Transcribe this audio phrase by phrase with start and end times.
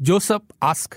[0.00, 0.96] Joseph ask.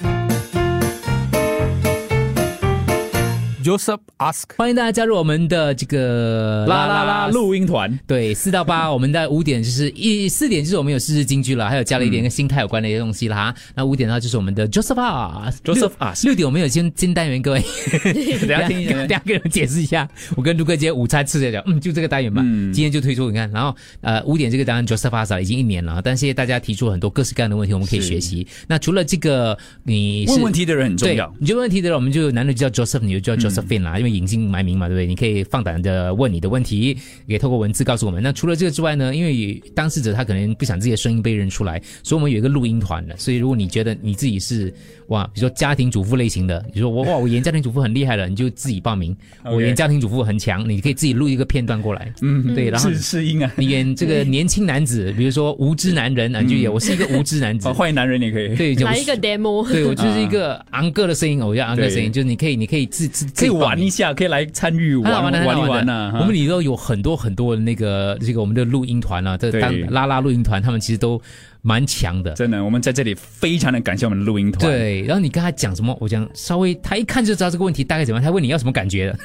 [3.64, 4.44] Joseph ask.
[4.58, 13.36] 欢迎大家加入我们的这个啦啦啦录音团，对，四到八， 我们在五点就是一四点就是我们有四字京剧了，还有加了一点跟心态有关的一些东西啦。
[13.36, 13.56] 哈。
[13.76, 15.58] 那五点的话就是我们的 Joseph Ask。
[15.64, 17.64] Joseph 六 Ask 六点我们有新新单元，各位，
[18.42, 20.08] 等下听一下 等下给你们解释一下。
[20.36, 22.42] 我跟卢哥姐午餐吃的讲，嗯，就这个单元吧。
[22.46, 28.48] 嗯今天就推出，你看，然后呃五点这个单元 Joseph Ask 已经一年了，但谢谢大家提出很多各式各样的问题，我们可以学习。
[28.68, 31.32] 那除了这个，你是问问题的人很重要，。
[31.40, 33.51] 你就问问题的人，我们就男的就叫 Joseph，你就叫 Josephine 嗯
[33.84, 35.08] 啦，因为隐姓埋名嘛，对不对？
[35.08, 38.22] 你可以放胆的问你的问题，也可以透过文字告诉我们。
[38.22, 43.18] 那除了这个之外呢，因为当事者他可能不想自己的声音被认出来，所以我们有一个录音团的。
[43.18, 44.74] 所以如果你觉得你自己是
[45.08, 49.16] 哇，比如说家庭主妇类型的，你说我哇我演家庭主妇很厉害了，你就自己报名。
[49.44, 52.14] 我演家庭主妇很强，你可以自己录一个片段过来。
[52.22, 57.74] 嗯，对，然后是是音啊，你演这个年轻男子，比如说无知男人啊，你就演我是一个无知男子哦。
[57.82, 66.18] 坏男人也可以，对，就来一个 demo，对我就是一个昂哥的声音，我叫昂哥的声音，就是你可以，你可以自自可以玩一下，可以来参与玩玩玩好玩的一玩呐。
[66.20, 71.22] 我们里头有很多很多的那个这个我们的录音团啊，这对当拉拉录音团，他们其实都
[71.62, 72.32] 蛮强的。
[72.34, 78.24] 真的，我们在这里非常的感谢我们的录音团。，对，然后你跟他讲什么，我讲稍微，他一看就知道这个问题大概怎么样。
[78.24, 79.20] 他问你要什么感觉的，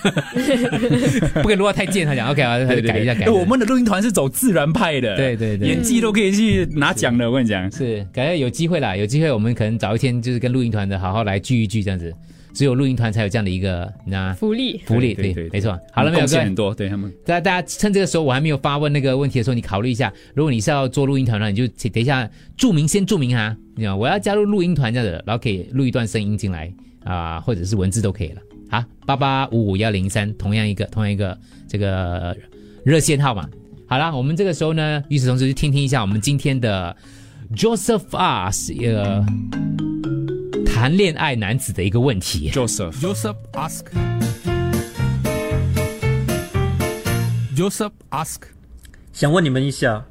[1.43, 2.07] 不可以录到太贱。
[2.07, 7.29] 他讲 OK 啊， 他就改一下改我们的录音团是走自然派的，对对对演技都可以去拿奖的。
[7.31, 12.13] 我跟你讲，是，感觉有机会啦，有机会我们可能找一天就是跟录音团的好好来聚一聚这样子。
[12.57, 14.81] 只有录音团才有这样的一个那福利。
[14.87, 15.79] 福利，对对对没错。
[15.93, 16.21] 好了没有？
[16.21, 17.13] 各位贡献很多，对他们。
[17.27, 26.73] 大家大家趁这个时候我还没有发问那个问题的时候，你考虑一下，如果你是要做录音团的话，你就请等一下注明先注明哈，你知道我要加入录音团这样的，然后可以录一段声音进来
[27.05, 28.41] 啊、或者是文字都可以了。
[28.71, 32.35] 好，八八五五幺零三，同样一个同样一个这个
[32.87, 33.47] 热线号码。
[33.87, 36.97] 好啦，我们这个时候呢，与此同时就听听一下我们今天的
[37.55, 39.23] Joseph R 是一个
[40.77, 42.51] 谈恋爱男子的一个问题。
[42.51, 43.87] Joseph，Joseph ask.
[47.57, 48.43] Joseph ask.
[49.11, 50.05] 想问你们一下，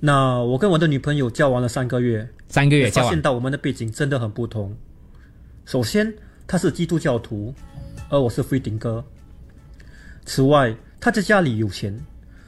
[0.00, 4.74] 那我跟我的女朋友交往了三个月，三个月交往发现，到我们的背景真的很不同。
[5.64, 6.12] 首先，
[6.48, 7.54] 她是基督教徒，
[8.08, 9.04] 而我是非顶哥。
[10.24, 11.96] 此外，她在家里有钱，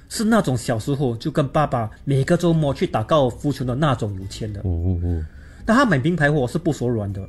[0.09, 4.59] 是那种小时候就跟爸爸每个周末去打高尔夫球的那种有钱的。
[4.62, 5.25] 哦哦
[5.66, 7.26] 那他买名牌货是不手软的。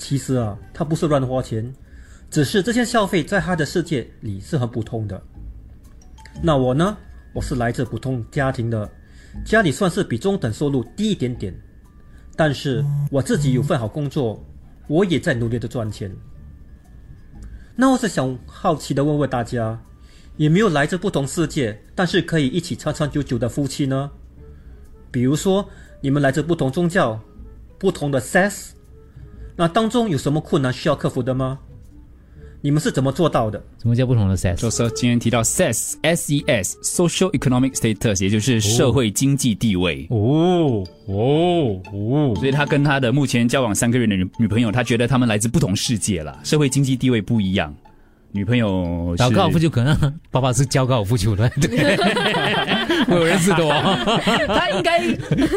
[0.00, 1.72] 其实啊，他不是乱花钱，
[2.30, 5.22] 只是这些消费在他的世界里是很普通的。
[6.42, 6.96] 那我呢？
[7.34, 8.90] 我是来自普通家庭的，
[9.44, 11.54] 家里算是比中等收入低一点点，
[12.34, 14.42] 但是我自己有份好工作，
[14.88, 16.10] 我也在努力的赚钱。
[17.76, 19.78] 那我是想好奇的问问大家，
[20.38, 24.10] 有没有来自不同世界，但是可以一起长长久久的夫妻呢？
[25.10, 25.68] 比如说，
[26.00, 27.20] 你们来自不同宗教、
[27.78, 28.70] 不同的 sex，
[29.56, 31.58] 那当中有什么困难需要克服的吗？
[32.62, 33.62] 你们是怎么做到的？
[33.80, 40.06] 什么叫不同的 sex？Joseph 今天提到 SES S E S Social Economic Status，也就是社会经济地位。
[40.10, 47.74] 哦哦哦，所以他跟他的目前交往三个月的女女朋友，他觉得他们来自不同世界啦，社会经济地位不一样。
[48.32, 49.96] 女朋友是打高尔夫球可能
[50.30, 51.68] 爸爸是教高尔夫球的， 对，
[53.10, 54.20] 我有认识的哦。
[54.48, 55.12] 他应该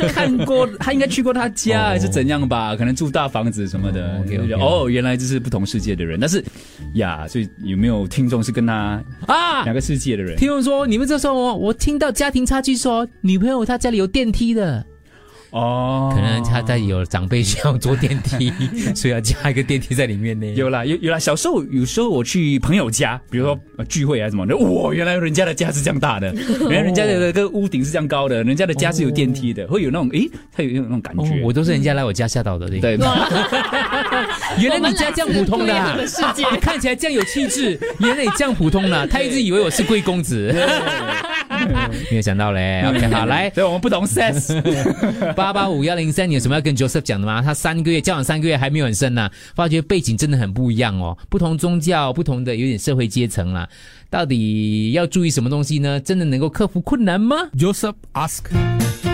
[0.10, 2.76] 看过，他应该去过他家哦还是怎样吧？
[2.76, 4.22] 可能住大房子什么的。
[4.60, 6.20] 哦原来这是不同世界的人。
[6.20, 6.44] 但是
[6.96, 10.36] 呀，所以有没有听众是跟他啊两，个世界的人？
[10.38, 14.86] 听众说，你们这时候我我听到家庭差距说，女朋友她家里有电梯的，
[15.54, 18.52] 哦，可能他在有长辈需要坐电梯，
[18.96, 20.46] 所以要加一个电梯在里面呢。
[20.56, 21.20] 有啦，有有啦。
[21.20, 26.34] 小时候有时候我去朋友家，比如说、呃聚会还是什么的，哇，原来人家的家是这样大的，
[26.70, 32.80] 原来人家的那个屋顶是这样高的，人家的家是有电梯的，会有那种诶，他有那种感哦觉。，我都是人家来我家吓到的，对。
[32.80, 32.98] 对，
[34.60, 35.98] 原来你家这样普通的、啊
[36.62, 40.54] 看起来这样有气质，原来你这样普通的、 他一直以为我是贵公子，
[42.10, 42.84] 没有想到嘞。
[42.88, 44.62] OK，好，来所以我们不同 sex。
[45.34, 47.42] 八八五幺零三，你有什么要跟 Joseph 讲的吗？
[47.42, 53.68] 他三个月交往三个月还没有很深呢、发觉背景真的很不一样哦，不同宗教，不同的有点社会阶层啦，
[54.10, 56.00] 到底要注意什么东西呢？
[56.00, 59.13] 真的能够克服困难吗？Joseph ask.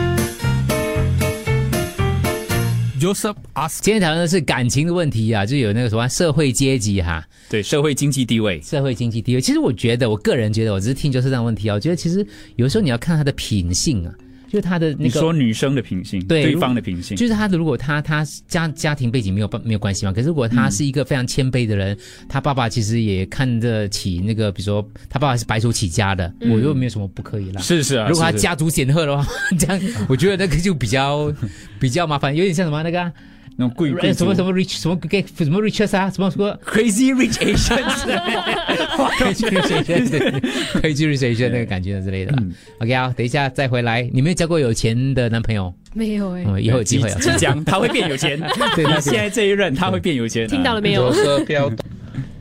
[3.00, 3.80] Joseph ask.
[3.82, 9.40] 今天讨论的是感情的问题啊，就有那个什么社会阶级哈、对社会经济地位，社会经济地位。
[9.40, 11.76] 其实我觉得，我个人觉得，我只是听就是这样的问题啊。
[11.76, 12.26] 我觉得其实
[12.58, 14.14] 有时候你要看他的品性啊，
[14.50, 15.20] 就是他的那你个。
[15.20, 21.98] 说女生的品性，对对方的品性，就是他的，如果他他家家庭背景没有没有关系嘛，可是如果他是一个非常谦卑的人，
[22.28, 27.62] 他爸爸其实也看得起那个，比如说他爸爸是白手起家的，我又没有什么不可以啦。
[27.62, 28.08] 是是啊。
[28.10, 29.26] 如果他家族显赫的话，
[29.58, 31.32] 这样我觉得那个就比较
[31.80, 33.14] 比较麻烦，有点像什么那个啊
[33.60, 42.34] 那种贵贵什么什么 rich 什么 get 什么 riches 啊，什么什么 crazy rich Asians，crazy rich Asian，crazy rich Asian 那个感觉之类的。
[42.80, 44.10] OK 啊，等一下再回来。
[44.14, 45.74] 你没有交过有钱的男朋友？
[45.94, 47.18] 没有哎、嗯，以后有机会啊。
[47.20, 48.40] 即将他会变有钱。
[48.78, 51.12] 对那现在这一任他会变有钱，听到了没有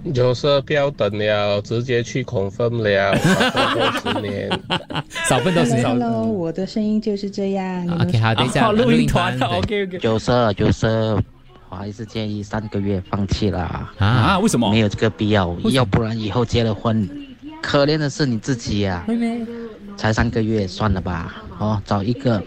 [0.04, 0.34] 有？
[0.34, 4.48] 色不要等，了，直接去 confirm 了， 少十年。
[5.28, 5.82] 少奋斗时间。
[5.84, 7.86] Hello，我的声音就是这样。
[8.00, 10.86] OK，好，等一下好录音团对，OK OK 就是就是，
[11.68, 14.38] 我还是建议三个月放弃啦，啊，啊？
[14.38, 14.78] 为什么没？
[14.78, 17.08] 有这个必要，要不然以后结了婚，
[17.60, 19.04] 可怜的是你自己呀、
[19.96, 22.42] 才三个月，算了吧，哦，找一个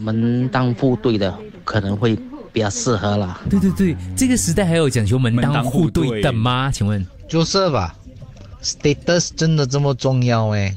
[0.00, 1.32] 门当户对的，
[1.64, 2.18] 可能会
[2.52, 3.40] 比较适合啦。
[3.48, 6.70] 对对对，这个时代还有讲求门当户对的吗？
[6.72, 7.04] 请问？
[7.28, 7.96] 就是吧
[8.62, 10.74] ，status 真的这么重要诶？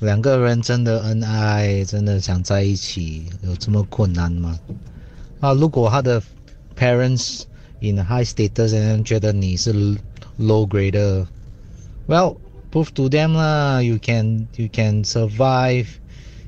[0.00, 4.58] 两个人真的恩爱，真的想在一起，有这么困难吗？
[5.40, 6.22] 啊，如果他的
[6.78, 7.42] parents
[7.80, 9.74] in high status，and 觉得你是
[10.38, 11.26] low grade 的
[12.08, 12.36] ，well
[12.72, 15.86] prove to them 啦，you can you can survive,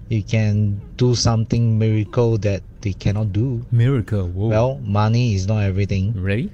[0.08, 3.62] you can do something miracle that they cannot do.
[3.72, 6.12] Miracle，我 Well, money is not everything.
[6.14, 6.50] ready？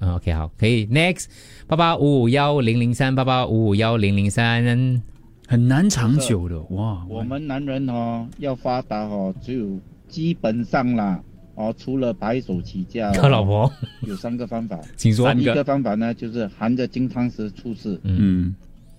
[0.00, 0.86] 嗯，OK，好，可以。
[0.86, 1.26] Next，
[1.66, 5.02] 八八五五幺零零三，八八五五幺零零三。
[5.46, 7.06] 很难长久的哇！
[7.08, 11.18] 我们男人哦，要发达哦，只有基本上啦，
[11.54, 13.72] 哦，除了白手起家、靠老婆，
[14.02, 14.78] 有三个方法。
[14.94, 18.54] 请说三个一个方法呢，就是含着金汤匙出世，嗯，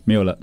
[0.06, 0.39] 没有了，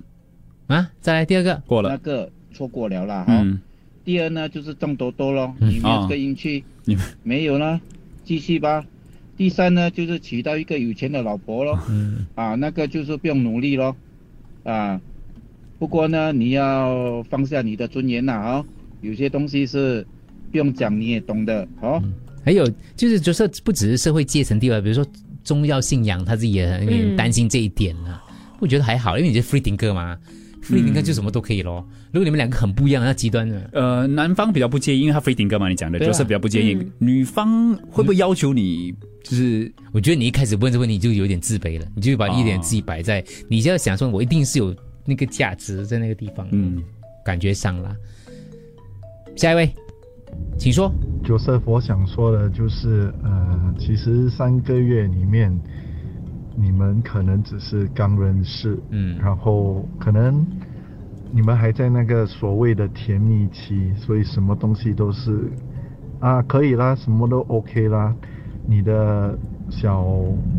[0.69, 0.89] 啊！
[1.01, 1.89] 再来第二个，过了。
[1.91, 3.61] 那个错过了啦哈、嗯，
[4.07, 5.69] 第二呢，就是中多多咯，嗯。
[5.69, 7.79] 你没有这个运气，你没有呢，
[8.25, 8.83] 继续吧。
[9.37, 13.95] 第三呢，就是娶到一个有钱的老婆咯，嗯，啊，那个就是不用努力咯，
[14.63, 14.99] 啊，
[15.79, 18.65] 不过呢，你要放下你的尊严呐啊、
[19.03, 20.07] 有些东西是
[20.53, 22.03] 不用讲你也懂的哦。
[22.45, 22.65] 还有
[22.95, 25.05] 就是就是不只是社会阶层地位，比如说
[25.43, 27.17] 宗教信仰，他自己也很嗯。
[27.17, 28.23] 担心这一点啊。
[28.61, 30.17] 我觉得还好，因为你是 free thinker 嘛
[30.69, 31.87] ，free thinker 就什么都可以咯。
[32.13, 36.75] 如果你们两个很不一样，那极端的，呃，男方比较不介意，因为他飞顶哥嘛，你讲的，对啊就是比较不介意。
[36.75, 38.93] 嗯女方会不会要求你，
[39.23, 44.75] 就是我觉得你一开始问这问题就有点自卑了，你就把一点自己摆在，你就要想说，我一定是有
[45.05, 46.83] 那个价值在那个地方，嗯，
[47.25, 47.95] 感觉上啦。
[49.37, 49.71] 下一位，
[50.59, 50.91] 请说。
[51.25, 55.53] Joseph，我想说的就是，呃，其实三个月里面，
[56.57, 59.19] 你们可能只是刚认识，嗯。
[59.19, 60.45] 然后可能
[61.31, 65.51] 你们还在那个所谓的甜蜜期，所以什么东西都是
[66.19, 68.15] 啊可以啦，什么都 OK 啦，
[68.67, 69.39] 你的
[69.69, 70.07] 小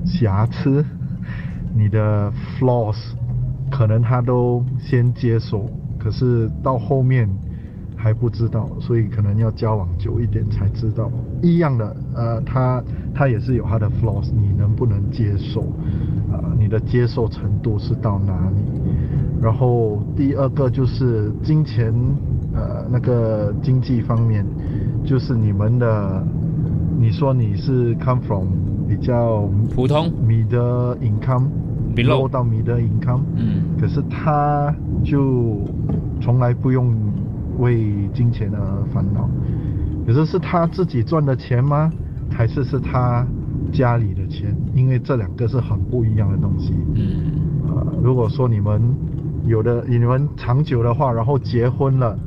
[0.05, 0.85] 瑕疵，
[1.75, 2.97] 你的 flaws，
[3.71, 7.27] 可能他都先接受，可是到后面
[7.97, 11.11] 还不知道，所以可能要交往久一点才知道。
[11.41, 12.81] 一样的，呃，他
[13.13, 15.61] 他也是有他的 flaws，你能不能接受？
[16.31, 18.61] 呃，你的接受程度是到哪里？
[19.41, 21.93] 然后第二个就是金钱，
[22.53, 24.45] 呃，那个经济方面，
[25.03, 26.23] 就是你们的，
[26.99, 28.47] 你说你是 come from
[28.87, 29.41] 比较
[29.75, 31.47] 普通 middle income
[31.95, 34.73] Below 到 middle income，嗯可是他
[35.03, 35.61] 就
[36.21, 36.93] 从来不用
[37.59, 39.29] 为金钱而烦恼。
[40.05, 41.91] 可是是他自己赚的钱吗？
[42.29, 43.25] 还是是他
[43.71, 44.55] 家里的钱？
[44.73, 46.73] 因为这两个是很不一样的东西。
[46.95, 47.31] 嗯
[47.67, 48.81] 呃，如果说你们
[49.45, 52.17] 有的你们长久的话，然后结婚了，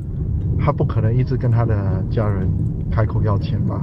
[0.59, 2.47] 他不可能一直跟他的家人
[2.91, 3.81] 开口要钱吧？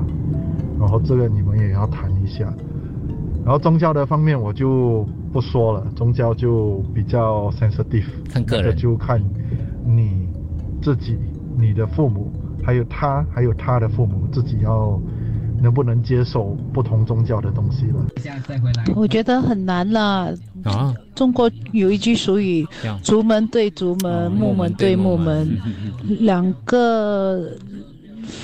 [0.78, 2.52] 然后这个你们也要谈一下。
[3.44, 9.20] 然后宗教的方面我就不说了，宗教就比较 sensitive，看个人就看
[9.86, 10.28] 你
[10.82, 11.16] 自己、
[11.58, 12.32] 你的父母，
[12.64, 15.00] 还有他，还有他的父母自己要
[15.60, 17.94] 能不能接受不同宗教的东西了。
[18.94, 20.34] 我觉得很难了。
[20.64, 25.48] 啊，中国有一句俗语这样：“竹门对竹门，哦木门对木门。”
[26.20, 27.50] 两个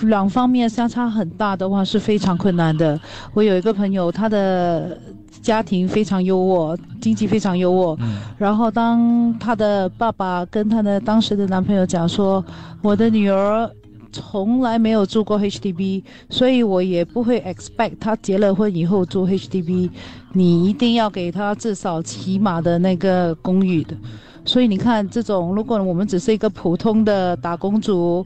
[0.03, 2.99] 两方面相差很大的话是非常困难的。
[3.33, 4.97] 我有一个朋友，他的
[5.43, 7.99] 家庭非常优渥，经济非常优渥。
[8.39, 12.45] 然后当她的爸爸跟她的当时的男朋友讲说
[12.83, 13.71] ：“我的女儿。”
[14.17, 19.91] 从来没有住过 HDB，所以我也不会 expect 她结了婚以后住 HDB。
[20.33, 23.97] 你一定要给她至少起码的那个公寓的。
[24.45, 28.25] 所以你看，这种如果我们只是一个普通的打工族，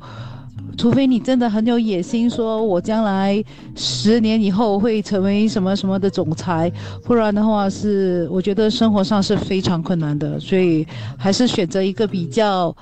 [0.76, 3.42] 除非你真的很有野心，说我将来
[3.74, 6.70] 十年以后会成为什么什么的总裁，
[7.04, 10.38] 不然的话是我觉得生活上是非常困难的。
[10.38, 12.74] 所以还是选择一个比较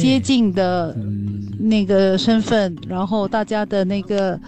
[0.00, 0.96] 接近的
[1.58, 4.38] 那个身份，然后大家的那个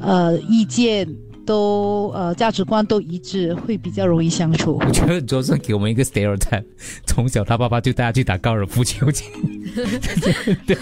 [0.00, 1.08] 呃意见
[1.46, 4.78] 都呃价值观都一致，会比较容易相处。
[4.80, 6.64] 我觉得卓胜给我们一个 stereotype，
[7.06, 9.24] 从小他爸爸就带他去打高尔夫球去。
[10.66, 10.76] 对，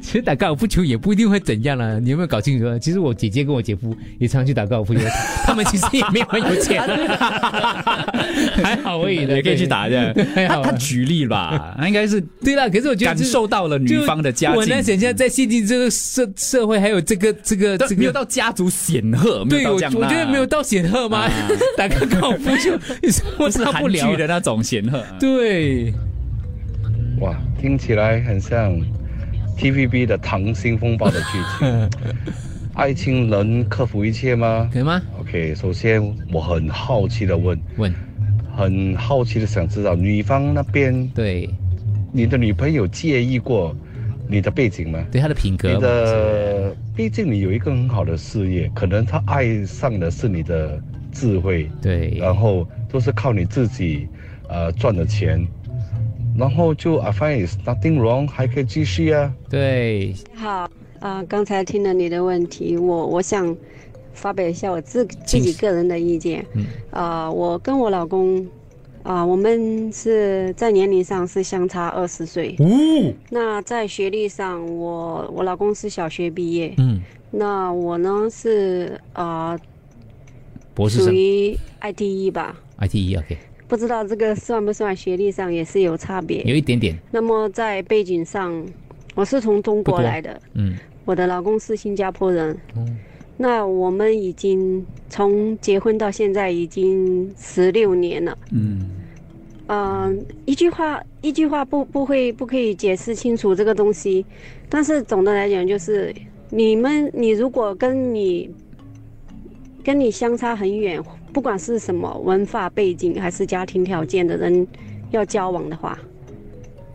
[0.00, 1.98] 其实打高尔夫球也不一定会怎样啦。
[1.98, 2.78] 你有没有搞清楚？
[2.78, 5.00] 其实我姐姐跟我姐夫也常去打高尔夫球，
[5.44, 6.82] 他们其实也没有很有钱，
[8.62, 10.12] 还好而已的，也可以去打的。
[10.34, 12.68] 他他举例吧，他应该是对啦。
[12.68, 14.58] 可是我觉得感受到了女方的家境。
[14.58, 19.64] 我难想象在现今这个社社会，还有这个这个这个没有到家族显赫，对
[19.94, 21.28] 我我觉得没有到显赫吗？
[21.76, 22.72] 打个高尔夫球，
[23.38, 25.04] 我是韩剧的那种显赫。
[25.18, 25.92] 对。
[27.20, 28.72] 哇，听起来很像
[29.58, 31.26] TVB 的《溏心风暴》的剧
[31.58, 31.90] 情。
[32.74, 34.70] 爱情能克服一切吗？
[34.72, 36.00] 可以吗？OK，首先
[36.32, 37.92] 我很好奇的问问，
[38.56, 41.50] 很好奇的想知道女方那边对
[42.12, 43.74] 你的女朋友介意过
[44.28, 45.04] 你的背景吗？
[45.10, 50.80] 对他的品格，你的毕竟你有一个很好的事业，可能他爱上的是你的
[51.10, 54.06] 智慧，对，然后都是靠你自己
[54.48, 55.46] 呃赚的钱。
[56.36, 59.34] 然后就 I find is nothing wrong，还可以继续啊。
[59.50, 60.70] 对，好
[61.00, 63.56] 啊，刚才听了你的问题，我我想
[64.12, 66.46] 发表一下我自自己个人的意见。
[66.52, 68.46] 嗯，啊，我跟我老公
[69.08, 72.54] 啊，我们是在年龄上是相差二十岁。
[72.58, 72.66] 哦。
[73.30, 76.74] 那在学历上，我我老公是小学毕业。
[76.76, 77.00] 嗯。
[77.30, 79.58] 那我呢是啊，
[80.74, 82.54] 博士属于 ITE 吧。
[82.80, 83.38] ITE OK。
[83.66, 86.94] 不知道这个算不算学历上也是有差别，有一点点。
[87.10, 88.62] 那么在背景上，
[89.14, 92.96] 我是从中国来的，嗯，我的老公是新加坡人，嗯，
[93.38, 98.77] 那我们已经从结婚到现在已经十六年了，嗯，
[99.68, 104.26] 嗯，一句话一句话不不会不可以解释清楚这个东西，
[104.68, 106.14] 但是总的来讲就是
[106.50, 108.50] 你们你如果跟你
[109.84, 111.02] 跟你相差很远。
[111.30, 114.66] 不管是什么文化背景还是家庭条件的人，
[115.10, 115.96] 要交往的话，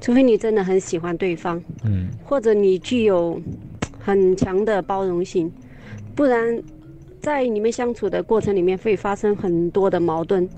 [0.01, 3.39] 除非你真的很喜欢对方，嗯，或者你具有
[3.99, 5.49] 很强的包容性，
[6.15, 6.61] 不然
[7.21, 10.49] 在你们相处的过程里面会发生很多的矛盾。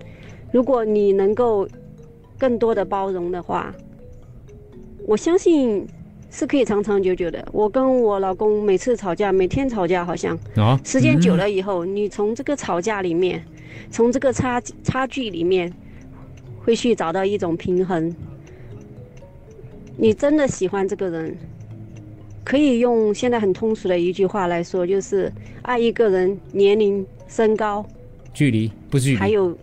[0.54, 1.68] 如果你能够
[2.38, 3.74] 更多的包容的话，
[5.06, 5.88] 我相信。
[6.32, 7.48] 是可以长长久久的。
[7.54, 13.42] 我跟我老公每次吵架，每天吵架，好像啊，时间久了以后，你从这个吵架里面，
[13.90, 15.72] 从这个差差距里面，
[16.60, 18.14] 会去找到一种平衡。
[19.96, 21.38] 你真的喜欢这个人，
[22.44, 27.86] 可以用现在很通俗的一句话来说，就是爱一个人，年龄、身高、
[28.34, 29.58] 距离不是，还有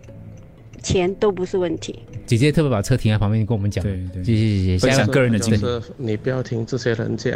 [0.81, 1.99] 钱都不是问题。
[2.25, 5.83] 姐姐特别把车停在旁边跟我们讲，对对，谢谢谢谢，分享个人的经历。
[5.97, 7.33] 你不要听这些人讲，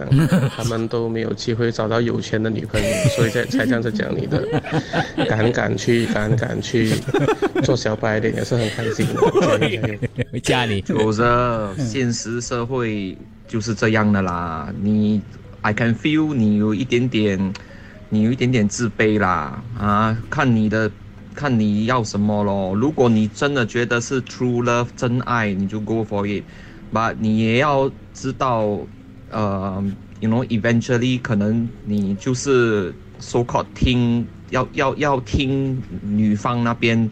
[0.56, 4.48] 他们都没有机会找到有钱的女朋友，所以才才这样子讲你的。
[5.28, 6.94] 敢敢去，敢敢去
[7.64, 10.40] 做小白脸也是很开心的。
[10.42, 13.18] 家里有着现实社会
[13.48, 14.74] 就是这样的啦。
[14.82, 15.22] 你
[15.62, 17.54] ，I can feel 你有一点点，
[18.10, 20.90] 你有一点点自卑啦啊，看你的。
[21.38, 22.74] 看你要什么咯。
[22.74, 26.44] 如果你真的觉得是 true love 真爱，你就 go for it。
[26.92, 28.80] But 你也要知道，
[29.30, 29.84] 呃
[30.20, 37.10] ，you know eventually 可能你就是 so called 听要要要听女方那边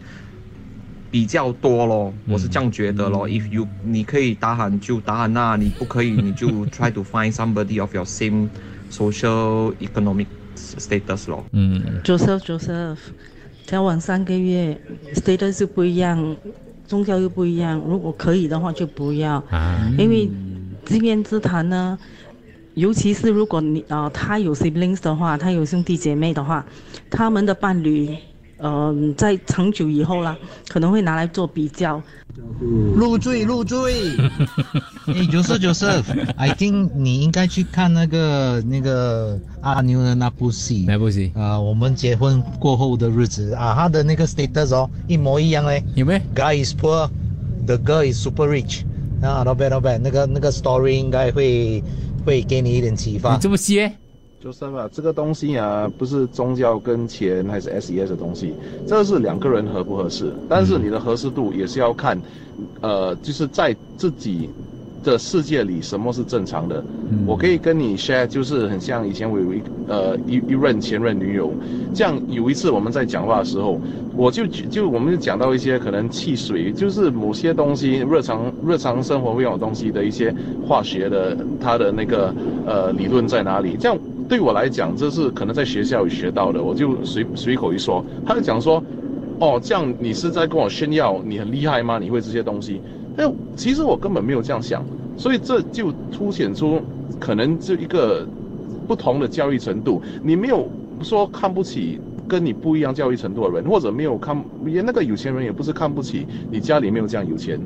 [1.10, 2.12] 比较多咯。
[2.26, 3.28] 我是这样觉得咯。
[3.28, 8.48] If you 你可以打喊就打喊，那你不可以你就 try to find somebody of your same
[8.90, 11.44] social economic status 咯。
[11.52, 12.98] 嗯，Joseph Joseph。
[13.66, 14.78] 交往三个月
[15.14, 16.36] ，status 就不一样，
[16.86, 17.78] 宗教又不一样。
[17.86, 19.42] 如果可以的话，就不要，
[19.98, 20.30] 因为
[20.84, 21.98] 这边之谈呢，
[22.74, 26.64] 尤其是如果你啊，他有 siblings 的话，他有兄弟姐妹的话，
[27.10, 28.16] 他们的伴侣。
[28.58, 30.36] 嗯，在长久以后啦，
[30.68, 32.02] 可能会拿来做比较。
[32.94, 34.16] 入赘，入赘。
[35.06, 35.86] 哎，九十九十
[36.36, 40.84] ，I think 你应该去看那个那个阿牛的那部戏。
[40.86, 41.32] 哪部戏？
[41.34, 45.82] 啊，我们结婚过后的日子啊，他的那个 status 哦，一模一样嘞。
[45.94, 48.82] 有没有？Guy is poor，the girl is super rich。
[49.22, 49.98] 啊，not bad，not bad。
[50.02, 51.82] 那个那个 story 应该会
[52.24, 53.36] 会给你一点启发。
[53.38, 53.90] 这么细？
[54.46, 58.54] 就是吧，这个东西啊，不是宗教跟钱还是 S E S 的东西，
[58.86, 60.32] 这是两个人合不合适。
[60.48, 62.16] 但是你的合适度也是要看，
[62.80, 64.48] 呃，就是在自己
[65.02, 66.80] 的世界里什么是正常的。
[67.26, 71.52] 我可以跟你 share，就是很像以前我有一呃一一任前任女友，
[71.92, 73.80] 这样有一次我们在讲话的时候，
[74.14, 80.32] 我就就我们就讲到一些可能汽水，就是某些东西日常日常生活会用的东西的一些
[80.64, 82.32] 化学的它的那个
[82.64, 83.98] 呃理论在哪里，这样。
[84.28, 88.82] 对我来讲，这是可能在学校里学到的，我就随随口一说，他就讲说，
[89.38, 91.98] 哦，这样你是在跟我炫耀你很厉害吗？
[91.98, 92.80] 你会这些东西？
[93.16, 94.84] 但其实我根本没有这样想，
[95.16, 96.80] 所以这就凸显出
[97.18, 98.26] 可能这一个
[98.86, 100.68] 不同的教育程度，你没有
[101.02, 102.00] 说看不起。
[102.28, 107.56] 跟你不一样教育程度的人，或者没有看，也那个有钱人也不是看不起你家里没有这样有钱，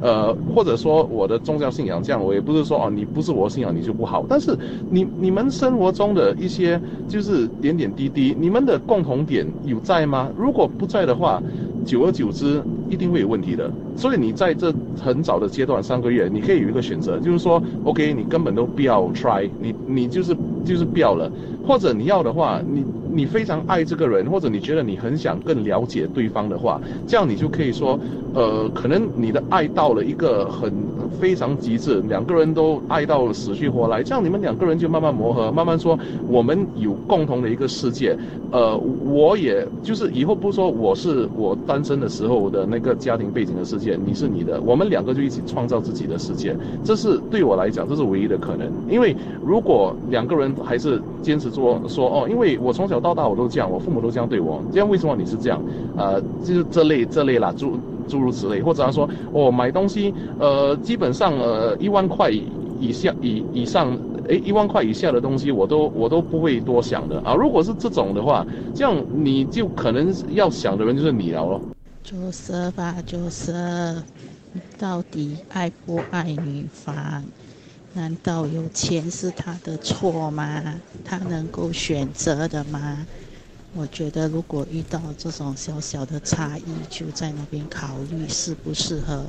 [0.00, 4.56] 呃，或者说我的宗教信仰这样，我也不是说哦你不是我信仰你就不好，但是
[4.90, 10.30] 你你们生活中的一些就是点点滴滴，你们的共同点有在吗？
[10.36, 11.42] 如果不在的话，
[11.84, 13.70] 久而久之一定会有问题的。
[13.96, 21.30] 所以你在这很早的阶段三个月，你可以有一个选择，就是说，OK，你根本都不要 try，你你就是就是不要了，
[21.66, 22.84] 或者你要的话，你。
[23.08, 27.98] 你非常爱这个人，或者你觉得你很想更了解对方的话，这样你就可以说，
[28.34, 30.70] 呃，可能你的爱到了一个很
[31.18, 38.14] 非常极致，两个人都爱到了死去活来，这样你们两个人就慢慢磨合，慢慢说我们有共同的一个世界。
[38.52, 46.54] 呃，我也就是以后不说我是我单身的时候的那个家庭背景的世界，你是你的，我们两个就一起创造自己的世界。
[46.84, 48.70] 这是对我来讲，这是唯一的可能。
[48.90, 52.96] 因为如果两个人还是坚持说说哦，因为我从小。
[53.06, 55.62] 到大我都这样，我父母都这样对我，这样为什么你是这样？
[55.94, 62.30] 呃，就是这类这类啦，诸诸如此类，或者他说，我买东西，呃，基本上呃一万块
[62.78, 63.96] 以下以以上，
[64.30, 67.34] 诶一万块以下的东西我都我都不会多想的啊。
[67.34, 68.44] 如果是这种的话，
[68.74, 71.60] 这样你就可能要想的人就是你了咯。
[72.02, 74.02] 就是吧，就是
[74.78, 77.24] 到底爱不爱女方？
[77.96, 80.62] 难道有钱是他的错吗？
[81.02, 83.06] 他能够选择的吗？
[83.74, 89.24] 我觉得，如果遇到这种小小的差异，就在那边考虑适不适合。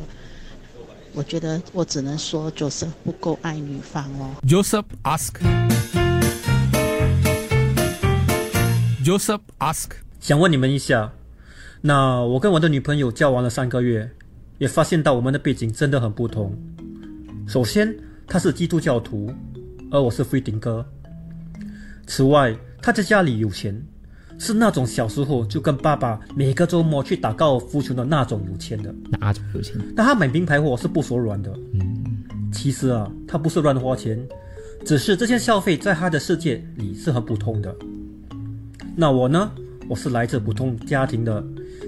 [1.14, 4.32] 我觉得，我只能说，Joseph 不够爱女方哦。
[4.46, 5.36] Joseph ask。
[9.02, 11.14] Joseph ask，想问你们一下，
[11.80, 14.12] 那我跟我的女朋友交往了三个月，
[14.58, 16.54] 也发现到我们的背景真的很不同。
[17.48, 17.96] 首先。
[18.28, 19.32] 他是基督教徒，
[19.90, 20.86] 而我是非顶哥。
[22.06, 23.82] 此外，他在家里有钱，
[24.38, 28.94] 是那种小时候就跟爸爸每个周末去打高尔夫球的那种有钱的。
[29.20, 29.76] 哪种有钱？
[29.96, 31.52] 但他买名牌货是不手软的。
[31.74, 32.06] 嗯，
[32.52, 34.20] 其实啊，他不是乱花钱，
[34.86, 37.74] 只是这些消费在他的世界里是很普通的。
[38.96, 39.50] 那我呢？
[39.90, 41.42] 我是来自普通家庭的，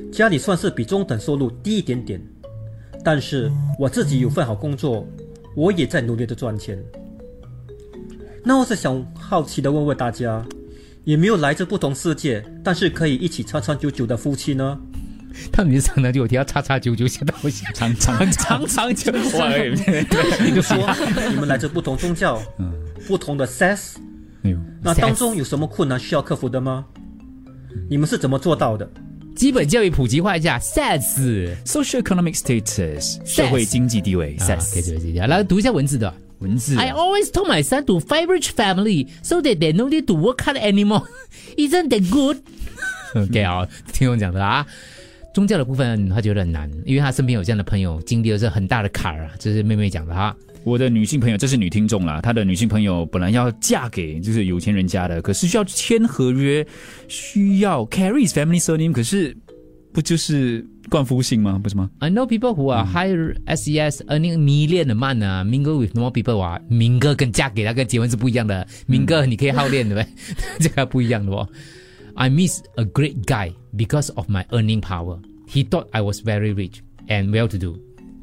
[0.09, 2.21] 家里算是比中等收入低一点点，
[3.03, 5.05] 但是我自己有份好工作。
[5.55, 6.77] 我也在努力的赚钱。
[8.43, 10.45] 那我是想好奇的问问大家，
[11.03, 14.79] 有没有来自不同世界，但是可以一起长长久久的夫妻呢？
[15.51, 19.11] 他们是长长久久，要长长久久，现在我想长长长长久。
[20.43, 20.77] 你就说
[21.29, 22.73] 你们来自不同宗教，嗯，
[23.07, 23.95] 不同的 sex，
[24.81, 26.85] 那当中有什么困难需要克服的吗？
[27.89, 28.89] 你们是怎么做到的？
[29.39, 34.35] 基本教育普及化一下，sex，social economic status，社会经济地位
[35.13, 35.29] 样。
[35.29, 36.75] 来读一下文字的文字。
[36.75, 40.39] I always told my son to find rich family so that they no need to work
[40.41, 41.05] hard anymore.
[41.55, 42.39] Isn't that good?
[43.15, 44.67] OK 啊，听我讲的啊。
[45.33, 49.31] 宗教的部分他觉得很难，因为他身边有这样的朋友，经历了这很大的坎儿啊。
[49.39, 50.35] 这是妹妹讲的哈。
[50.69, 52.21] 我的女性朋友，这是女听众啦。
[52.21, 56.65] 她的女性朋友本来要嫁给就是有钱人家的，可是需要签合约，
[57.07, 59.35] 需要 carry family surname，可是
[59.91, 61.59] 不就是冠夫姓吗？
[61.61, 68.67] 不是吗？I know people who are higher SES earning million a month 啊，mingle with more people 啊，明哥跟嫁给那个结婚是不一样的。
[68.85, 70.13] 明哥你可以好恋对不对？
[70.59, 71.49] 这个不一样的哦。
[72.13, 75.19] I miss a great guy because of my earning power.
[75.47, 77.79] He thought I was very rich and well to do.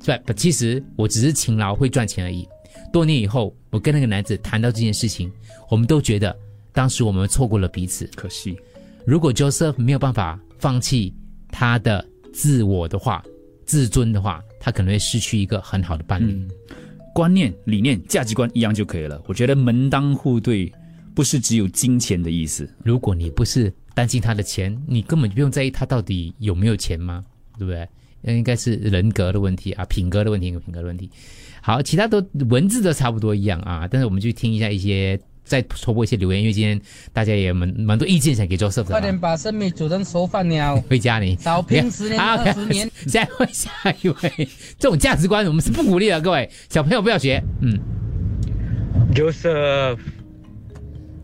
[0.06, 2.48] 对，其实我只是勤劳会赚钱而已。
[2.92, 5.32] 多年以后，我跟那个男子谈到这件事情，
[5.68, 6.34] 我们都觉得
[6.72, 8.08] 当时我们错过了彼此。
[8.14, 8.56] 可惜，
[9.04, 11.12] 如果 Joseph 没有办法放弃
[11.48, 13.20] 他的自我的话，
[13.64, 16.46] 自尊的话，他可能会失去一个很好的伴侣。
[17.12, 19.20] 观念、理念、价值观一样就可以了。
[19.26, 20.72] 我觉得门当户对
[21.14, 22.68] 不是只有金钱的意思。
[22.84, 27.24] 如果你不是担心他的钱，你根本就不用在意他到底有没有钱吗？
[27.58, 27.88] 对不对？
[28.26, 31.08] 那应该是人格的问题啊，品格的问题，品格的问题。
[31.62, 36.80] 好，其他都文字都差不多一样啊，但是我们去听一下一些，再戳破一些留言，因为今天
[37.12, 42.90] 大家也蛮蛮多意见想给做 s e 快点把生米煮成熟饭了， 回家你少拼十年 二十年。
[43.06, 43.70] 下一位，下
[44.02, 47.40] 一位，这种价值观我们是不鼓励的，各位小朋友不要学。
[47.60, 47.78] 嗯
[49.14, 49.98] ，Joseph，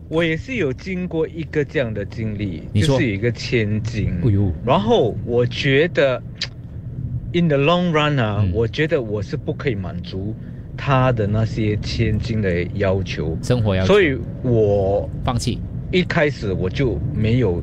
[0.09, 6.21] 我也是有经过一个这样的经历，就是一个千金，哎呦，然后我觉得。
[7.33, 10.35] In the long run 啊，我觉得我是不可以满足
[10.77, 15.59] 他的那些千金的要求，生活要求，所以我放弃。
[15.91, 17.61] 一开始我就没有，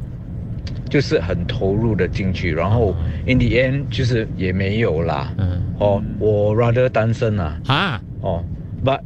[0.89, 2.95] 就是很投入的进去，然后
[3.27, 5.33] in the end 就是也没有啦。
[5.39, 7.61] 嗯，哦，我 rather 单身啊。
[7.69, 8.45] 啊，哦
[8.85, 9.01] ，but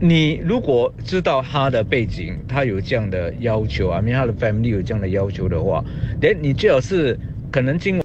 [0.00, 5.84] 你如果知道他的背景，他有这样的要求啊，因为他的 family 有这样的要求的话，
[6.20, 7.16] 连你最好是
[7.52, 8.02] 可能经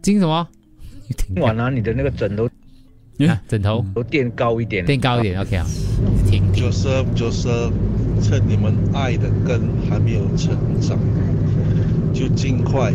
[0.00, 0.46] 经什么？
[1.08, 2.48] 今晚啊，你的那个枕头。
[3.28, 5.66] 啊，枕头都垫高一点，垫高一点，OK 啊。
[6.54, 7.70] Joseph Joseph，
[8.22, 10.98] 趁你们爱的根还没有成长，
[12.12, 12.92] 就尽快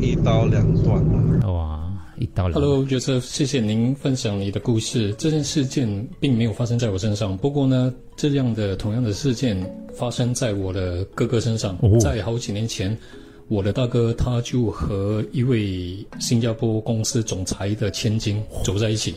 [0.00, 1.52] 一刀两断了。
[1.52, 2.54] 哇，一刀两。
[2.58, 5.12] Hello，Joseph，谢谢您分享你的故事。
[5.18, 9.58] 这件事件并没有发生在我身上，不过呢，这样的同样的事件
[9.92, 12.96] 发生在我的哥哥身上，在好几年前。
[13.48, 19.14] 我的大哥他就和一位新加坡公司总裁的千金走在一起，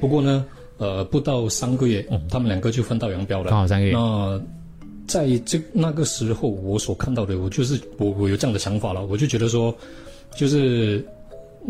[0.00, 0.44] 不过呢，
[0.78, 3.50] 呃，不到三个月，他们两个就分道扬镳了。
[3.50, 3.92] 刚好三个月。
[3.92, 4.40] 那
[5.06, 9.74] 在这那个时候，我所看到的，我就是我我有这样的想法了，我就觉得说，
[10.36, 11.06] 就是。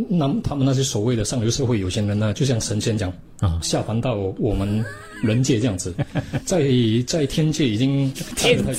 [0.08, 4.84] 那他们那些所谓的上流社会有钱人呢，就像神仙讲啊，下凡到我们
[5.22, 5.92] 人界这样子，
[6.46, 6.70] 在
[7.06, 8.74] 在天界已经太久了，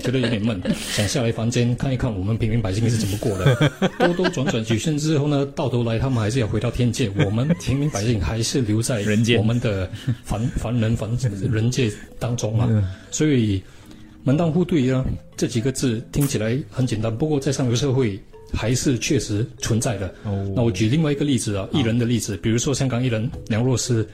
[0.00, 0.60] 觉得有点闷，
[0.92, 3.70] 想下来凡间看一看我们平民百姓是怎么过的。
[3.98, 9.90] 兜兜转转几圈之后呢，到头来他们还是要回到天界，我们平民百姓还是留在人间，我们的
[10.22, 11.10] 凡凡人凡
[11.50, 12.68] 人界当中嘛。
[13.10, 13.60] 所以
[14.22, 15.04] 门当户对啊
[15.36, 18.20] 这几个字听起来很简单，不过在上流社会。
[18.52, 20.12] 还是确实存在的。
[20.54, 24.06] 那我举另外一个例子啊，艺人的例子，比如说香港艺人梁洛施，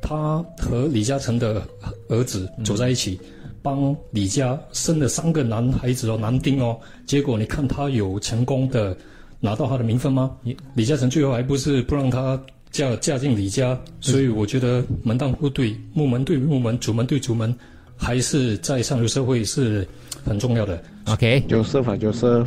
[0.00, 1.62] 她和李嘉诚的
[2.08, 3.18] 儿子走在一起，
[3.62, 6.78] 帮李家生了三个男孩子哦，男丁哦。
[7.06, 8.96] 结果你看她有成功的
[9.40, 10.36] 拿到她的名分吗？
[10.74, 13.78] 李嘉诚最后还不是不让她嫁嫁进李家？
[14.00, 17.54] 所以我觉得门当户对，木门对木门，主门对主门，
[17.96, 19.86] 还是在上流社会是
[20.24, 20.82] 很重要的。
[21.06, 22.46] OK，Joseph 啊，Joseph，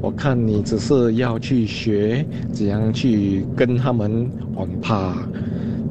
[0.00, 5.16] 我看你只是要去学怎样去跟他们玩趴，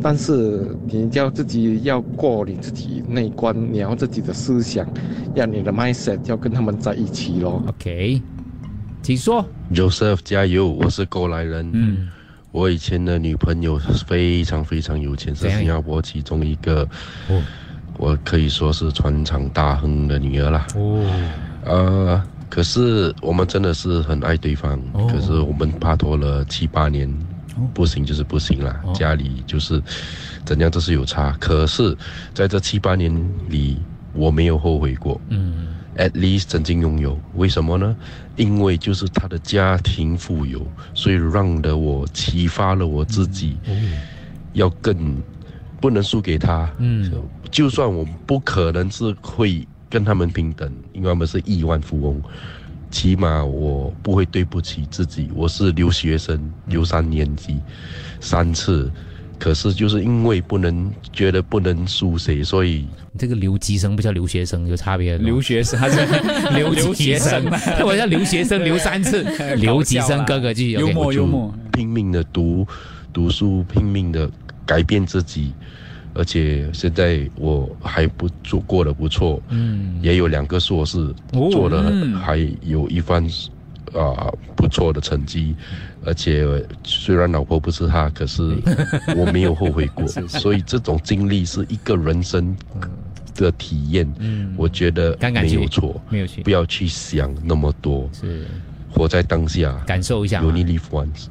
[0.02, 4.88] 但是你要自己要过你自己那一关，你要自己的思想，
[5.36, 7.62] 要你的 mindset 要跟他们在一起咯。
[7.68, 8.22] OK，
[9.02, 11.70] 请说，Joseph 加油，我是过来人。
[11.74, 12.08] 嗯，
[12.54, 16.88] 我以前的女朋友非常非常有钱，是新加坡其中一个，
[17.98, 20.66] 我可以说是船厂大亨的女儿啦。
[20.76, 21.04] 哦。
[21.66, 24.80] 呃，可是我们真的是很爱对方，
[25.10, 27.12] 可是我们拍拖了七八年，
[27.74, 28.74] 不行就是不行了。
[28.94, 29.82] 家里就是
[30.46, 31.94] 怎样都是有差，可是
[32.34, 33.14] 在这七八年
[33.50, 33.78] 里，
[34.14, 35.20] 我没有后悔过。
[35.28, 37.94] 嗯，at least 曾经拥有，为什么呢？
[38.38, 43.58] 因为就是他的家庭富有，所以让的我启发了我自己，
[44.54, 45.22] 要更
[45.82, 46.70] 不能输给他。
[46.78, 47.12] 嗯，
[47.52, 49.68] 就算我不可能是会。
[49.90, 52.22] 跟他们平等，因为他们是亿万富翁，
[52.92, 55.30] 起码我不会对不起自己。
[55.34, 57.58] 我是留学生，留三年级，
[58.20, 58.92] 三次，
[59.40, 62.86] 可是就是因为不能觉得不能输谁，所以
[63.18, 65.18] 这个留级生不叫留学生，有差别。
[65.20, 66.06] 留学生他是
[66.54, 67.46] 留学生，
[67.86, 69.24] 我叫留学生留三次，
[69.56, 72.68] 留级生哥哥就 幽默幽默，拼命的读
[73.14, 74.30] 读书，拼命的
[74.66, 75.54] 改变自己。
[76.18, 81.14] 而且现在我还不做过得不错，嗯，也有两个硕士，
[81.52, 81.84] 做的
[82.20, 83.24] 还有一番
[83.94, 85.56] 啊不错的成绩，
[86.04, 86.46] 而且
[86.84, 88.42] 虽然老婆不是他，可是
[89.16, 92.56] 我没有后悔过，所以这种经历是一个人生
[93.36, 98.46] 的体验，嗯，我觉得没有错，没有错，不要去想那么多，是。
[98.90, 101.28] 活在当下，感受一下 only live once。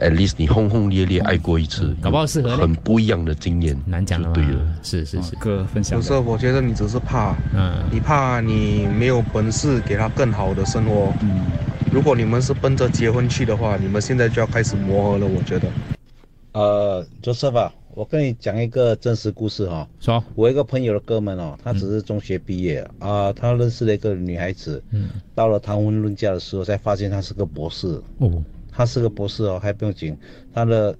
[0.00, 5.98] At least 你轰轰烈烈爱过一次，搞不好适合很不一样的经验，难讲对了，是是是，哥分享。
[6.00, 11.12] 不是，我觉得你只是怕，嗯，你怕你没有本事给他更好的生活。
[11.22, 11.44] 嗯，
[11.92, 15.26] 如果你们是奔着结婚去的话，你们现在就要开始磨合了。
[15.26, 15.68] 我觉得，
[16.52, 19.86] 呃，Joseph，我跟你讲一个真实故事哈。
[20.00, 28.00] 说，我一个朋友的哥们哦，他只是中学毕业啊，他认识了一个女孩子，嗯，到了谈婚论嫁的时候，才发现他是个博士。
[28.18, 28.42] 哦。
[28.72, 30.16] 他是个博士哦，还不用紧。
[30.54, 30.96] 他的，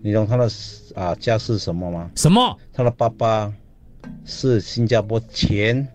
[0.00, 0.48] 你懂他的
[0.94, 2.10] 啊家是什么吗？
[2.16, 2.58] 什么？
[2.72, 3.52] 他的爸爸
[4.24, 5.86] 是新加坡前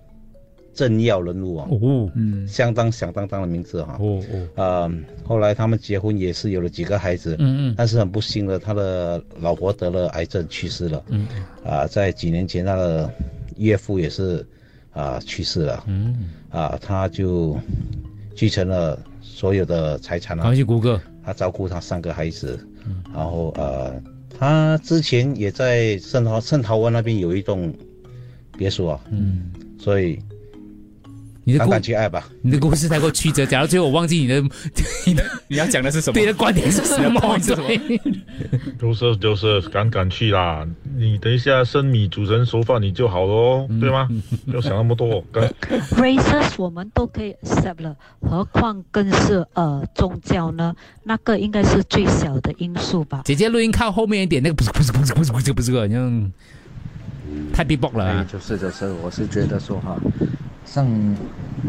[0.75, 1.67] 政要人物啊。
[1.71, 3.97] 哦，嗯，相当响当当的名字哈。
[3.99, 4.23] 哦
[4.55, 4.63] 哦。
[4.63, 4.91] 啊，
[5.25, 7.35] 后来他们结婚也是有了几个孩子。
[7.39, 7.75] 嗯嗯。
[7.75, 11.03] 但是很不幸的，他的老婆得了癌症去世了。
[11.07, 11.27] 嗯。
[11.65, 13.11] 啊，在几年前，他的
[13.57, 14.45] 岳父也是
[14.91, 15.83] 啊去世了。
[15.87, 16.29] 嗯。
[16.51, 17.57] 啊，他就
[18.35, 18.99] 继承了。
[19.21, 22.59] 所有的财产啊，关系谷歌，他照顾他三个孩子，
[23.13, 24.01] 然后呃，
[24.37, 27.73] 他之前也在圣陶圣陶湾那边有一栋
[28.57, 30.19] 别墅啊，嗯，所以
[31.51, 32.27] 你的故敢敢去爱吧。
[32.41, 34.41] 你的故事太过曲折，假如最后我忘记你的
[35.05, 36.13] 你的你要讲的是什么？
[36.13, 37.37] 对的观点是什么？
[37.39, 37.69] 是什么？
[38.79, 40.65] 就是就是敢敢去啦！
[40.95, 44.07] 你等一下生米煮成熟饭你就好了哦，对吗？
[44.45, 45.23] 不要想那么多。
[45.31, 45.51] 敢
[45.97, 50.73] races 我们都可以 accept 了，何况更是呃宗教呢？
[51.03, 53.21] 那个应该是最小的因素吧。
[53.25, 56.31] 姐姐录音靠后面一点，那个不是不是不是不是不是不是，好像
[57.53, 58.25] 太 b b 了啊！
[58.31, 59.97] 就是就是，我是觉得说哈，
[60.71, 60.85] 像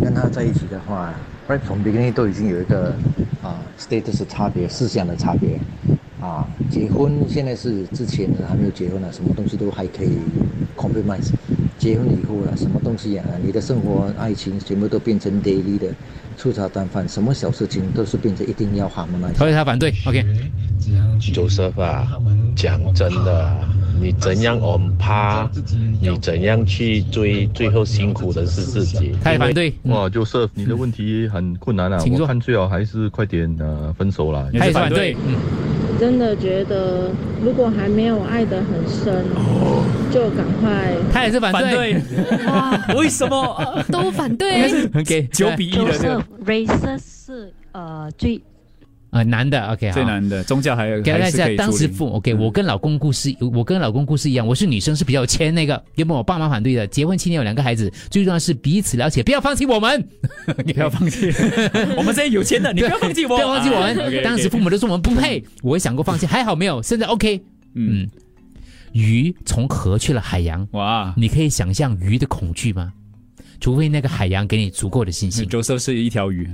[0.03, 1.15] 跟他在一起的话
[1.49, 2.95] ，right from beginning 都已经有一个
[3.43, 5.59] 啊 status 差别、思想的差别
[6.21, 6.47] 啊。
[6.71, 10.19] 结婚现在是之前还没有结婚呢，什么东西都还可以
[10.77, 11.31] compromise。
[11.79, 15.89] 结婚以后了，什么东西啊，你的生活、爱情全部都变成 daily 的
[16.37, 19.35] 粗茶淡饭，什么小事情都是变成一定要 harmonize。
[19.35, 20.23] 所以他反对，OK。
[21.21, 22.07] Joseph 啊，
[22.55, 23.65] 讲真的，
[24.01, 25.49] 你怎样我们趴，
[26.01, 29.13] 你怎样去追，最后辛苦的是自己。
[29.23, 29.73] 他也反对。
[29.83, 34.49] 哇，Joseph，你的问题很困难啊，请说我看最好还是快点呃分手啦。
[34.59, 35.15] 他也反对。
[35.99, 37.11] 真的觉得，
[37.43, 39.23] 如果还没有爱得很深，
[40.11, 40.95] 就赶快。
[41.13, 42.01] 他也是反对。
[42.47, 46.25] 哇，为什么都反对？OK，九比一的这个。
[46.47, 48.41] races 是呃最。
[49.11, 60.09] 呃，男的，OK，最难的宗教还有给大家还是可以当时父，OK，我跟老公故事，我跟老公故事一样，我是女生是比较有钱那个，原本我爸妈反对的，结婚七年有两个孩子，最重要是彼此了解，不要放弃我们，
[60.65, 61.27] 你 不要放弃，
[61.99, 63.91] 我们这些有钱的，你不要放弃我，不要放弃我们。
[64.23, 67.43] 当时父母都说我们不配，我也想过放弃，还好没有，现在 OK。
[67.75, 68.09] 嗯，
[68.93, 72.93] 鱼从河去了海洋，哇，你可以想象鱼的恐惧吗？
[73.61, 75.47] 除非那个海洋给你足够的信心。
[75.47, 76.45] Joseph 是一条鱼，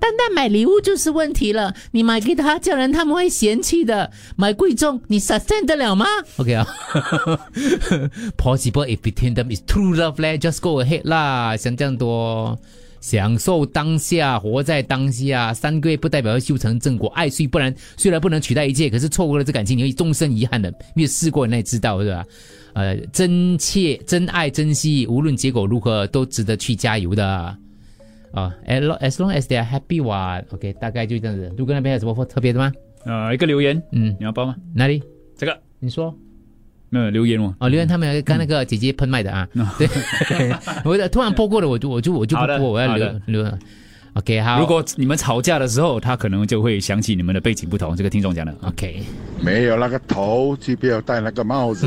[0.00, 4.10] 单单买礼物就是问题了，你买给他家人他们会嫌弃的。
[4.36, 6.04] 买贵重你 sustain 得了吗
[6.36, 6.66] ？OK 啊
[8.36, 12.58] ，Possible if between them is true love 咧，just go ahead 啦，想这样多。
[13.06, 15.54] 享受当下，活在当下。
[15.54, 20.68] 三个月不代表要修成正果，爱虽不然虽然不能取代一切，可是错过了这感情，你会终身遗憾的。
[20.96, 22.26] 因为试过，你也知道，是吧？
[22.72, 27.24] 呃，真切、真爱、珍惜，无论结果如何，都值得去加油的。
[28.32, 31.54] 啊，as long as long as they are happy 哇，OK，大概就这样子。
[31.56, 32.72] 如果那边有什么特别的吗？
[33.04, 34.56] 呃，一个留言，嗯，你要报吗？
[34.74, 35.00] 哪里？
[35.38, 36.12] 这个，你说。
[36.90, 39.88] 没有留言哦，哦，留言他们跟那个姐姐喷麦的啊，对，
[40.84, 43.58] 我突然播过了，我就我就我就不播，我要留留。
[44.14, 44.58] OK，好。
[44.58, 47.94] 如果你们吵架的时候，他可能就会想起你们的背景不同。
[47.94, 49.02] 这个听众讲的，OK。
[49.42, 51.86] 没有那个头，就不要戴那个帽子，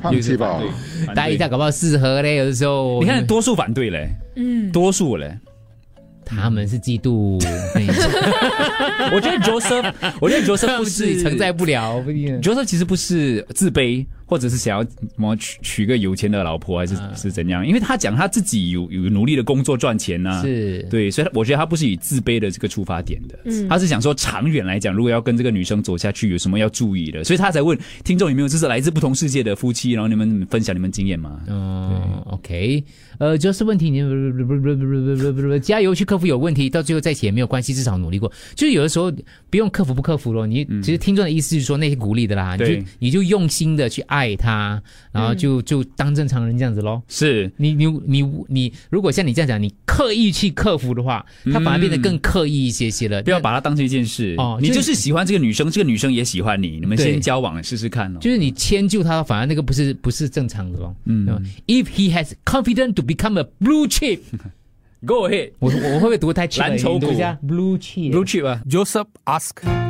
[0.00, 0.58] 放弃吧。
[1.14, 3.00] 戴一下搞不好适合嘞，有的时候。
[3.02, 5.36] 你看多数反对嘞，嗯，多数嘞。
[6.24, 7.42] 他们是嫉妒，
[9.12, 12.00] 我觉得 Joseph，我觉得 Joseph 不是承载不了。
[12.40, 17.66] Joseph 其实不是自卑，或者是想要什么娶娶个有钱的老婆，还是、啊是怎样？
[17.66, 20.86] 因为他讲他自己有有努力的工作赚钱呐、啊，是。
[20.88, 23.68] 对，所以我觉得他不是以自卑的这个出发点的，嗯。
[23.68, 31.40] 他是想说长远来讲，如果要跟这个女生走下去，有什么要注意的，所以他才问听众有没有就是来自不同世界的夫妻，然后你们分享你们经验嘛？
[31.48, 32.84] 嗯，OK，
[33.18, 38.30] 呃，就是问题，你不不不不不不不加油去克服有问题，到最后在一起也没有关系，至少努力过。
[38.54, 39.12] 就是有的时候
[39.50, 47.02] 不用克服不克服咯，你其实听众的意思是说那些鼓励的啦，你就对你就用心的去爱他，然后就就当正常人这样子咯。
[47.08, 53.22] 是你你你你，如果像你这样讲，你刻意去克服的话，他反而变得更刻意一些些了。
[53.22, 58.20] 不要把它当成一件事哦你就就是喜欢这个女生，这个女生也喜欢你，你们先交往试试看咯。
[58.20, 60.94] 就是你迁就他，反而那个不是不是正常的咯。
[61.04, 61.26] 嗯
[61.66, 64.20] ，If he has confidence to become a blue chip。
[65.02, 69.89] Go ahead，我我会不会读太 cheap 蓝筹股你读一下 blue chip blue chip 啊 Joseph ask.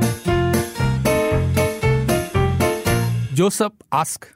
[3.40, 4.34] Joseph ask.